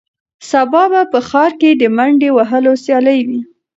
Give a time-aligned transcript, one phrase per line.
[0.49, 3.41] سبا به په ښار کې د منډې وهلو سیالي وي.